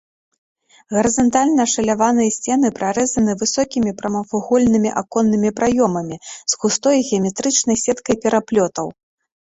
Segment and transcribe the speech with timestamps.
[0.93, 8.87] Гарызантальна ашаляваныя сцены прарэзаны высокімі прамавугольнымі аконнымі праёмамі з густой геаметрычнай сеткай пераплётаў.